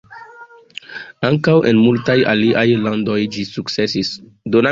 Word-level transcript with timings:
Ankaŭ 1.27 1.53
en 1.71 1.83
multaj 1.83 2.17
aliaj 2.33 2.65
landoj 2.87 3.21
ĝi 3.37 3.47
sukcesis. 3.51 4.13